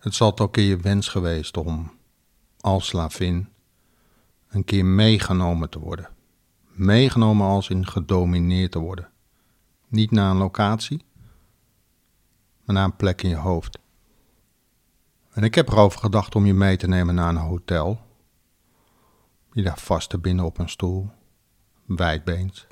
[0.00, 1.92] Het zal toch een keer je wens geweest om,
[2.60, 3.48] als slavin,
[4.48, 6.08] een keer meegenomen te worden.
[6.66, 9.10] Meegenomen als in gedomineerd te worden.
[9.88, 11.04] Niet naar een locatie,
[12.64, 13.78] maar naar een plek in je hoofd.
[15.30, 18.00] En ik heb erover gedacht om je mee te nemen naar een hotel.
[19.52, 21.10] Je daar vast te binnen op een stoel,
[21.84, 22.66] wijdbeens,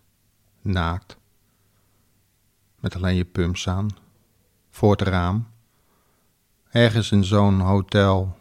[0.61, 1.17] naakt,
[2.81, 3.89] met alleen je pumps aan,
[4.71, 5.57] voor het raam.
[6.79, 8.37] Ergens in zo'n hotel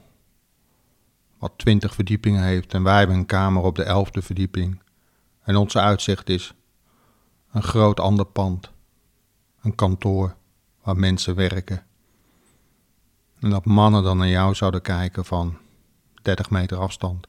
[1.38, 4.82] wat twintig verdiepingen heeft en wij hebben een kamer op de elfde verdieping.
[5.44, 6.54] En onze uitzicht is
[7.52, 8.72] een groot ander pand,
[9.62, 10.36] een kantoor
[10.84, 11.86] waar mensen werken.
[13.40, 15.58] En dat mannen dan naar jou zouden kijken van
[16.22, 17.28] 30 meter afstand.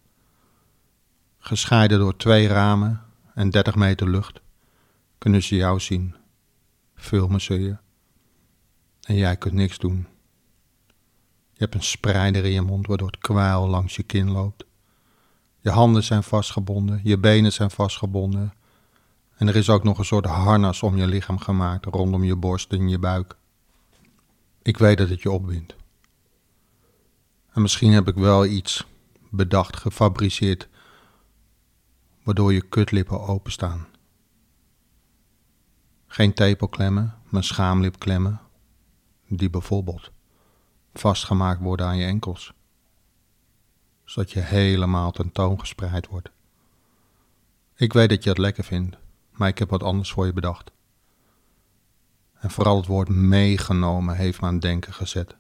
[1.39, 3.03] Gescheiden door twee ramen
[3.35, 4.41] en 30 meter lucht
[5.19, 6.15] kunnen ze jou zien.
[6.95, 7.77] Filmen ze je.
[9.03, 10.07] En jij kunt niks doen.
[11.59, 14.65] Je hebt een spreider in je mond waardoor het kwijl langs je kin loopt.
[15.61, 18.55] Je handen zijn vastgebonden, je benen zijn vastgebonden.
[19.37, 22.73] En er is ook nog een soort harnas om je lichaam gemaakt rondom je borst
[22.73, 23.37] en je buik.
[24.63, 25.77] Ik weet dat het je opwindt.
[27.53, 28.87] En misschien heb ik wel iets
[29.31, 30.69] bedacht, gefabriceerd,
[32.23, 33.87] waardoor je kutlippen openstaan.
[36.07, 38.41] Geen tepelklemmen, maar schaamlipklemmen,
[39.29, 40.11] die bijvoorbeeld
[41.01, 42.53] vastgemaakt worden aan je enkels,
[44.05, 46.31] zodat je helemaal tentoongespreid wordt.
[47.75, 48.97] Ik weet dat je het lekker vindt,
[49.31, 50.71] maar ik heb wat anders voor je bedacht.
[52.35, 55.37] En vooral het woord meegenomen heeft me aan het denken gezet.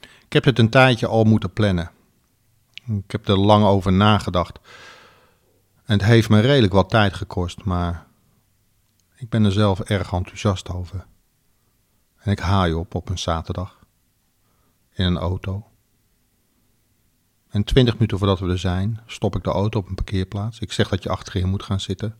[0.00, 1.90] Ik heb het een tijdje al moeten plannen.
[2.86, 4.58] Ik heb er lang over nagedacht.
[5.84, 8.06] En het heeft me redelijk wat tijd gekost, maar
[9.16, 11.06] ik ben er zelf erg enthousiast over.
[12.18, 13.78] En ik haal je op op een zaterdag.
[14.92, 15.66] In een auto.
[17.48, 20.58] En twintig minuten voordat we er zijn, stop ik de auto op een parkeerplaats.
[20.58, 22.16] Ik zeg dat je achterin moet gaan zitten.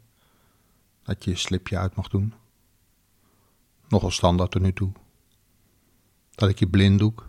[1.03, 2.34] Dat je je slipje uit mag doen.
[3.89, 4.93] Nogal standaard er nu toe.
[6.31, 7.28] Dat ik je blinddoek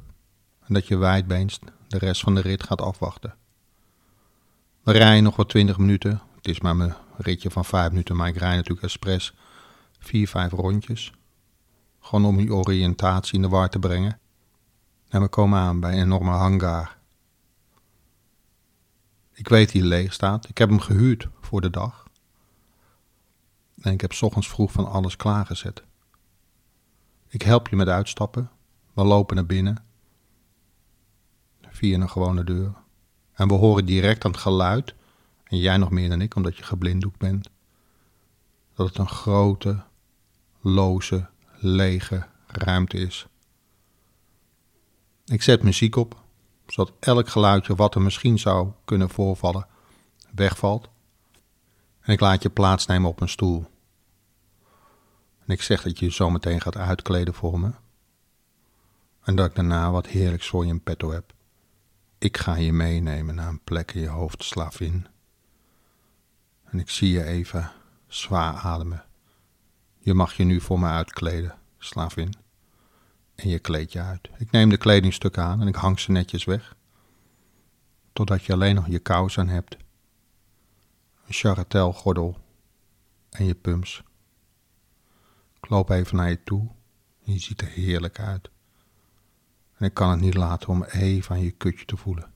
[0.59, 3.35] en dat je wijdbeenst de rest van de rit gaat afwachten.
[4.83, 6.21] We rijden nog wat twintig minuten.
[6.35, 9.33] Het is maar mijn ritje van vijf minuten, maar ik rij natuurlijk expres
[9.99, 11.13] vier, vijf rondjes.
[12.09, 14.19] Gewoon om je oriëntatie in de war te brengen.
[15.07, 16.97] En we komen aan bij een enorme hangar.
[19.33, 20.49] Ik weet die leeg staat.
[20.49, 22.07] Ik heb hem gehuurd voor de dag.
[23.81, 25.83] En ik heb s ochtends vroeg van alles klaargezet.
[27.27, 28.49] Ik help je met uitstappen.
[28.93, 29.83] We lopen naar binnen
[31.61, 32.73] via een gewone deur.
[33.33, 34.95] En we horen direct aan het geluid,
[35.43, 37.49] en jij nog meer dan ik, omdat je geblinddoekt bent,
[38.73, 39.83] dat het een grote,
[40.61, 43.27] loze, lege ruimte is.
[45.25, 46.21] Ik zet muziek op,
[46.67, 49.67] zodat elk geluidje wat er misschien zou kunnen voorvallen,
[50.31, 50.89] wegvalt.
[52.01, 53.65] En ik laat je plaatsnemen op een stoel.
[55.45, 57.71] En ik zeg dat je je zometeen gaat uitkleden voor me.
[59.23, 61.33] En dat ik daarna wat heerlijks voor je in petto heb.
[62.17, 65.07] Ik ga je meenemen naar een plek in je hoofd, slavin.
[66.63, 67.71] En ik zie je even
[68.07, 69.08] zwaar ademen.
[69.99, 72.33] Je mag je nu voor me uitkleden, slavin.
[73.35, 74.29] En je kleed je uit.
[74.37, 76.75] Ik neem de kledingstukken aan en ik hang ze netjes weg.
[78.13, 79.77] Totdat je alleen nog je kous aan hebt.
[81.27, 82.37] Een charretelgordel
[83.29, 84.03] en je pumps.
[85.61, 86.69] Ik loop even naar je toe.
[87.19, 88.49] Je ziet er heerlijk uit.
[89.75, 92.31] En ik kan het niet laten om even aan je kutje te voelen.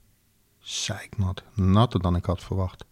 [0.60, 2.86] Zeiknat, natter dan ik had verwacht.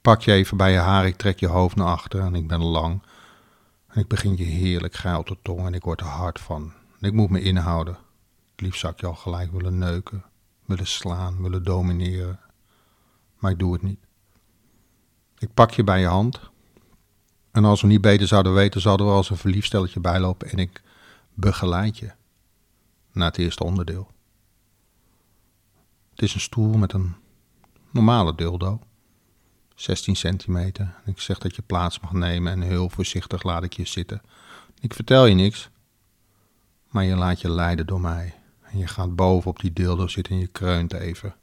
[0.00, 2.62] Pak je even bij je haar, ik trek je hoofd naar achter en ik ben
[2.62, 3.02] lang.
[3.94, 6.72] En ik begin je heerlijk geil te tong en ik word er hard van.
[7.00, 7.94] En ik moet me inhouden.
[8.50, 10.24] Het liefst zou ik je al gelijk willen neuken,
[10.64, 12.40] willen slaan, willen domineren.
[13.38, 13.98] Maar ik doe het niet.
[15.38, 16.40] Ik pak je bij je hand.
[17.50, 20.58] En als we niet beter zouden weten, zouden we als een verliefd stelletje bijlopen en
[20.58, 20.82] ik
[21.34, 22.12] begeleid je
[23.12, 24.10] na het eerste onderdeel.
[26.10, 27.14] Het is een stoel met een
[27.90, 28.80] normale dildo,
[29.74, 30.94] 16 centimeter.
[31.04, 34.22] Ik zeg dat je plaats mag nemen en heel voorzichtig laat ik je zitten.
[34.80, 35.70] Ik vertel je niks,
[36.88, 38.34] maar je laat je leiden door mij.
[38.62, 41.34] En je gaat boven op die dildo zitten en je kreunt even.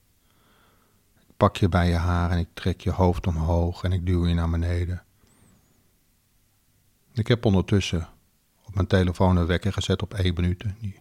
[1.20, 4.28] Ik pak je bij je haar en ik trek je hoofd omhoog en ik duw
[4.28, 5.04] je naar beneden.
[7.14, 8.08] Ik heb ondertussen
[8.66, 10.64] op mijn telefoon een wekker gezet op één minuut.
[10.80, 11.00] Die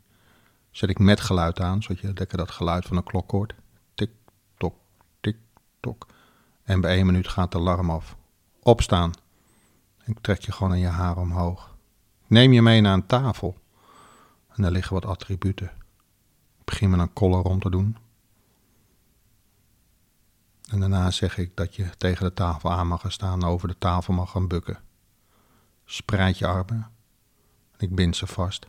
[0.70, 3.54] zet ik met geluid aan, zodat je lekker dat geluid van een klok hoort.
[3.94, 4.10] Tik,
[4.56, 4.74] tok,
[5.20, 5.36] tik,
[5.80, 6.06] tok.
[6.62, 8.16] En bij één minuut gaat de alarm af.
[8.62, 9.12] Opstaan.
[10.04, 11.76] Ik trek je gewoon aan je haar omhoog.
[12.26, 13.56] neem je mee naar een tafel.
[14.48, 15.70] En er liggen wat attributen.
[16.58, 17.96] Ik begin met een collar om te doen.
[20.70, 23.78] En daarna zeg ik dat je tegen de tafel aan mag gaan staan, over de
[23.78, 24.78] tafel mag gaan bukken.
[25.84, 26.90] Spreid je armen.
[27.76, 28.66] Ik bind ze vast.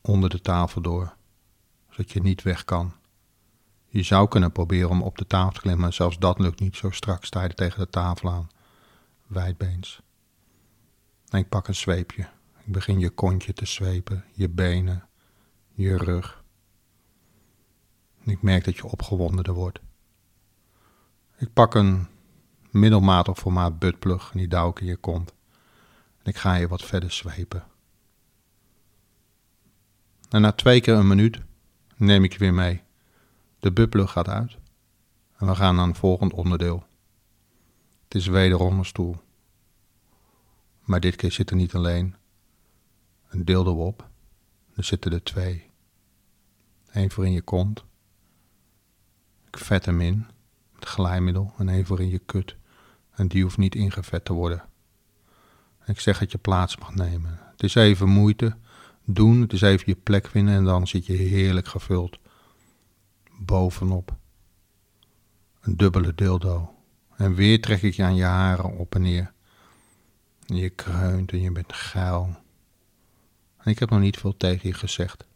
[0.00, 1.14] Onder de tafel door,
[1.90, 2.92] zodat je niet weg kan.
[3.88, 6.76] Je zou kunnen proberen om op de tafel te klimmen, maar zelfs dat lukt niet.
[6.76, 8.48] Zo strak sta je tegen de tafel aan.
[9.26, 10.00] Wijdbeens.
[11.28, 12.22] En ik pak een zweepje.
[12.64, 15.08] Ik begin je kontje te zwepen, je benen,
[15.72, 16.44] je rug.
[18.22, 19.80] Ik merk dat je opgewondener wordt.
[21.36, 22.06] Ik pak een
[22.70, 25.34] middelmatig formaat buttplug en die douw ik in je kont.
[26.22, 27.64] En ik ga je wat verder zwepen.
[30.30, 31.38] En na twee keer een minuut
[31.96, 32.82] neem ik je weer mee.
[33.58, 34.56] De buttplug gaat uit.
[35.36, 36.86] En we gaan naar een volgend onderdeel.
[38.04, 39.16] Het is wederom een stoel.
[40.84, 42.14] Maar dit keer zit er niet alleen
[43.28, 44.08] een deel erop.
[44.74, 45.70] Er zitten er twee.
[46.90, 47.84] Eén voor in je kont.
[49.46, 50.26] Ik vet hem in
[50.74, 52.56] met glijmiddel en één voor in je kut.
[53.10, 54.64] En die hoeft niet ingevet te worden.
[55.86, 57.38] Ik zeg dat je plaats mag nemen.
[57.50, 58.56] Het is even moeite
[59.04, 62.18] doen, het is even je plek vinden en dan zit je heerlijk gevuld.
[63.38, 64.16] Bovenop.
[65.60, 66.74] Een dubbele dildo.
[67.16, 69.32] En weer trek ik je aan je haren op en neer.
[70.46, 72.36] En je kreunt en je bent geil.
[73.56, 75.26] En ik heb nog niet veel tegen je gezegd.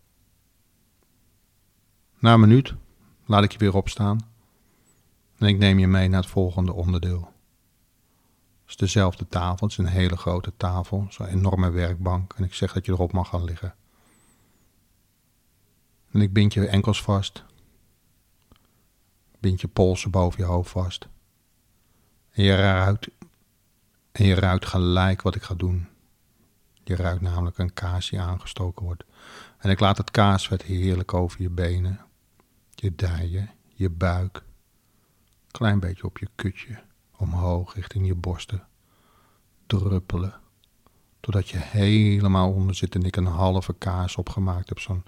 [2.19, 2.75] Na een minuut
[3.25, 4.31] laat ik je weer opstaan.
[5.39, 7.33] En ik neem je mee naar het volgende onderdeel.
[8.63, 12.33] Het is dezelfde tafel, het is een hele grote tafel, zo'n enorme werkbank.
[12.37, 13.75] En ik zeg dat je erop mag gaan liggen.
[16.11, 17.45] En ik bind je enkels vast.
[19.43, 21.09] Bind je polsen boven je hoofd vast.
[22.31, 23.09] En je ruikt,
[24.13, 25.89] en je ruikt gelijk wat ik ga doen.
[26.85, 29.05] Je ruikt namelijk een kaas die aangestoken wordt.
[29.59, 32.01] En ik laat het kaasvet heerlijk over je benen,
[32.71, 34.43] je dijen, je buik.
[35.51, 36.83] Klein beetje op je kutje,
[37.17, 38.67] omhoog richting je borsten.
[39.67, 40.35] Druppelen.
[41.21, 44.79] Totdat je helemaal onder zit en ik een halve kaas opgemaakt heb.
[44.79, 45.05] Zo'n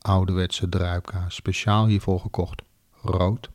[0.00, 1.34] ouderwetse druipkaas.
[1.34, 2.62] Speciaal hiervoor gekocht.
[3.02, 3.54] Rood.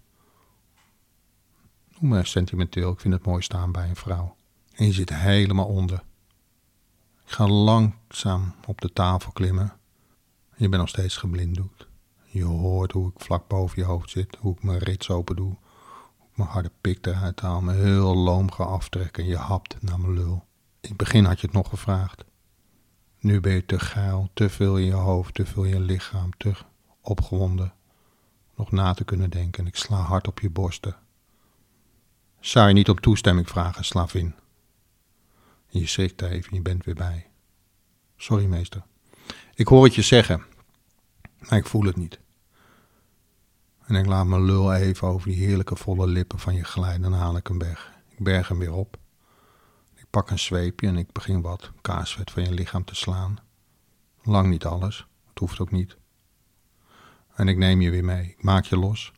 [2.01, 2.92] Maar sentimenteel.
[2.92, 4.36] Ik vind het mooi staan bij een vrouw.
[4.74, 6.03] En je zit helemaal onder.
[7.25, 9.74] Ik ga langzaam op de tafel klimmen.
[10.56, 11.88] Je bent nog steeds geblinddoekt.
[12.25, 15.56] Je hoort hoe ik vlak boven je hoofd zit, hoe ik mijn rits open doe,
[16.18, 19.81] hoe ik mijn harde pik eruit haal, me heel loom ga aftrekken en je hapt
[19.81, 20.45] naar mijn lul.
[20.80, 22.24] In het begin had je het nog gevraagd.
[23.19, 26.31] Nu ben je te geil, te veel in je hoofd, te veel in je lichaam,
[26.38, 26.53] te
[27.01, 27.74] opgewonden.
[28.56, 30.95] Nog na te kunnen denken en ik sla hard op je borsten.
[32.41, 34.35] Zou je niet om toestemming vragen, slavin?
[35.67, 37.29] Je schrikt even en je bent weer bij.
[38.17, 38.83] Sorry, meester.
[39.53, 40.43] Ik hoor het je zeggen,
[41.39, 42.19] maar ik voel het niet.
[43.85, 47.19] En ik laat mijn lul even over die heerlijke volle lippen van je glijden en
[47.19, 47.91] haal ik hem weg.
[48.09, 48.97] Ik berg hem weer op.
[49.95, 53.38] Ik pak een zweepje en ik begin wat kaasvet van je lichaam te slaan.
[54.23, 55.97] Lang niet alles, het hoeft ook niet.
[57.35, 58.29] En ik neem je weer mee.
[58.29, 59.11] Ik maak je los.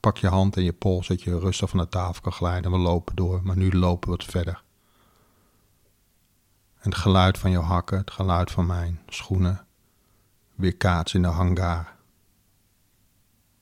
[0.00, 2.70] Pak je hand en je pols, dat je rustig van de tafel kan glijden.
[2.70, 4.62] We lopen door, maar nu lopen we wat verder.
[6.80, 9.66] En het geluid van jouw hakken, het geluid van mijn schoenen,
[10.54, 11.96] weer kaats in de hangar.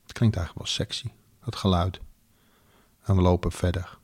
[0.02, 1.11] Het klinkt eigenlijk wel sexy,
[1.45, 2.00] dat geluid.
[3.02, 3.99] En we lopen verder.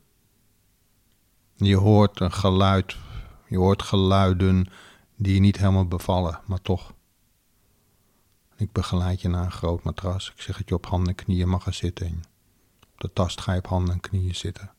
[1.55, 2.97] Je hoort een geluid,
[3.47, 4.67] je hoort geluiden
[5.15, 6.93] die je niet helemaal bevallen, maar toch.
[8.57, 10.31] Ik begeleid je naar een groot matras.
[10.31, 12.23] Ik zeg dat je op handen en knieën mag gaan zitten.
[12.93, 14.73] op de tast ga je op handen en knieën zitten.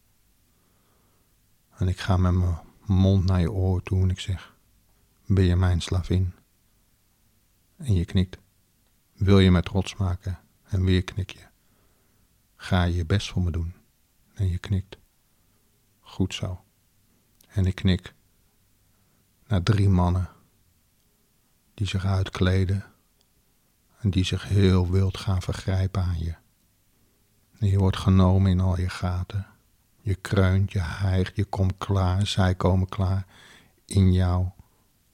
[1.76, 4.54] En ik ga met mijn mond naar je oor toe en ik zeg:
[5.26, 6.34] Ben je mijn slavin?
[7.76, 8.38] En je knikt.
[9.12, 10.38] Wil je me trots maken?
[10.62, 11.46] En weer knik je.
[12.56, 13.74] Ga je je best voor me doen?
[14.34, 14.98] En je knikt.
[16.00, 16.64] Goed zo.
[17.48, 18.14] En ik knik
[19.46, 20.28] naar drie mannen
[21.74, 22.84] die zich uitkleden
[24.00, 26.34] en die zich heel wild gaan vergrijpen aan je.
[27.58, 29.46] Je wordt genomen in al je gaten.
[30.00, 33.26] Je kreunt, je hijgt, je komt klaar, zij komen klaar.
[33.86, 34.46] In jou,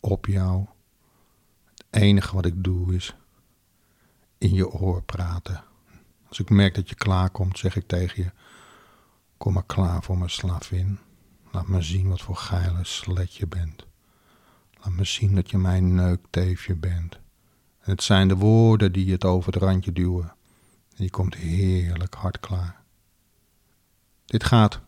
[0.00, 0.66] op jou.
[1.64, 3.14] Het enige wat ik doe is
[4.38, 5.64] in je oor praten.
[6.28, 8.30] Als ik merk dat je klaar komt, zeg ik tegen je:
[9.36, 10.98] Kom maar klaar voor mijn slavin.
[11.50, 13.86] Laat me zien wat voor geile slet je bent.
[14.80, 17.18] Laat me zien dat je mijn neukteefje bent.
[17.82, 20.32] Het zijn de woorden die het over het randje duwen.
[20.96, 22.82] En je komt heerlijk hard klaar.
[24.24, 24.80] Dit gaat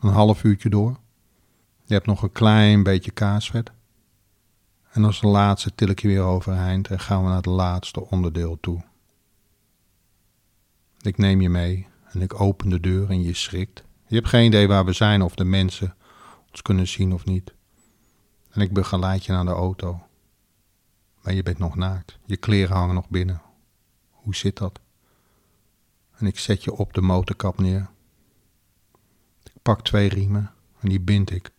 [0.00, 0.96] een half uurtje door.
[1.84, 3.72] Je hebt nog een klein beetje kaasvet.
[4.90, 8.58] En als laatste til ik je weer overeind en gaan we naar het laatste onderdeel
[8.60, 8.84] toe.
[11.00, 13.84] Ik neem je mee en ik open de deur en je schrikt.
[14.06, 15.96] Je hebt geen idee waar we zijn of de mensen
[16.50, 17.54] ons kunnen zien of niet.
[18.50, 20.03] En ik begeleid je naar de auto.
[21.24, 22.18] Maar je bent nog naakt.
[22.24, 23.42] Je kleren hangen nog binnen.
[24.10, 24.80] Hoe zit dat?
[26.16, 27.90] En ik zet je op de motorkap neer.
[29.42, 31.50] Ik pak twee riemen en die bind ik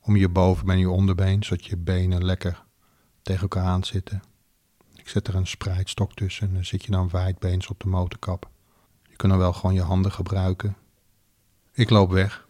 [0.00, 2.64] om je boven en je onderbeen, zodat je benen lekker
[3.22, 4.22] tegen elkaar aan zitten.
[4.94, 8.50] Ik zet er een spreidstok tussen en dan zit je dan wijdbeens op de motorkap.
[9.08, 10.76] Je kunt dan wel gewoon je handen gebruiken.
[11.72, 12.46] Ik loop weg.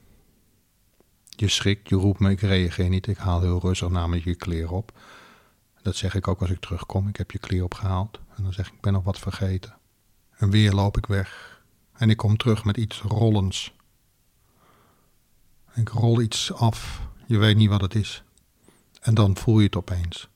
[1.28, 3.06] Je schrikt, je roept me, ik reageer niet.
[3.06, 4.92] Ik haal heel rustig namelijk je kleren op.
[5.82, 7.08] Dat zeg ik ook als ik terugkom.
[7.08, 8.20] Ik heb je kleren opgehaald.
[8.36, 9.76] En dan zeg ik, ik ben nog wat vergeten.
[10.30, 11.60] En weer loop ik weg.
[11.92, 13.74] En ik kom terug met iets rollends.
[15.74, 17.00] Ik rol iets af.
[17.26, 18.22] Je weet niet wat het is.
[19.00, 20.28] En dan voel je het opeens.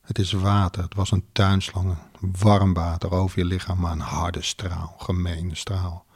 [0.00, 0.82] Het is water.
[0.82, 1.96] Het was een tuinslang.
[2.20, 4.94] Warm water over je lichaam, maar een harde straal.
[4.98, 6.06] Gemeene straal.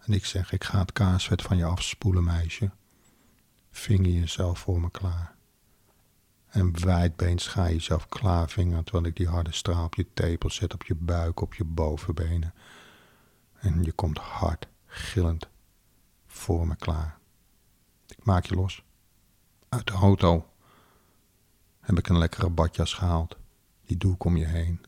[0.00, 2.70] En ik zeg, ik ga het kaarsvet van je afspoelen, meisje.
[3.70, 5.38] Vinger jezelf voor me klaar.
[6.50, 10.74] En wijdbeens ga je jezelf klaarvingeren terwijl ik die harde straal op je tepel zet,
[10.74, 12.54] op je buik, op je bovenbenen.
[13.60, 15.48] En je komt hard, gillend,
[16.26, 17.18] voor me klaar.
[18.06, 18.84] Ik maak je los.
[19.68, 20.48] Uit de auto
[21.80, 23.36] heb ik een lekkere badjas gehaald.
[23.86, 24.80] Die doe ik om je heen.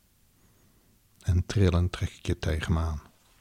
[1.22, 3.02] En trillend trek ik je tegen me aan.